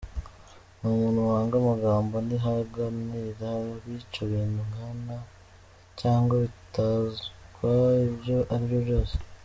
[0.79, 5.17] Ni umuntu wanga amagambo; ntiyihanganira abica ibintu nkana
[5.99, 7.23] cyangwa bitwaza
[8.09, 9.15] ibyo ari byo byose.